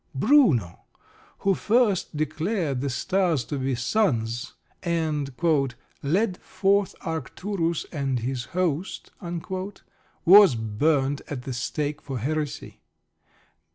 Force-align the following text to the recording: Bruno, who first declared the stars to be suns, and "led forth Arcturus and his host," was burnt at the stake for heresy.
Bruno, 0.15 0.85
who 1.41 1.53
first 1.53 2.17
declared 2.17 2.81
the 2.81 2.89
stars 2.89 3.43
to 3.43 3.59
be 3.59 3.75
suns, 3.75 4.55
and 4.81 5.31
"led 6.01 6.37
forth 6.37 6.95
Arcturus 7.01 7.85
and 7.91 8.21
his 8.21 8.45
host," 8.45 9.11
was 10.25 10.55
burnt 10.55 11.21
at 11.27 11.43
the 11.43 11.53
stake 11.53 12.01
for 12.01 12.17
heresy. 12.17 12.81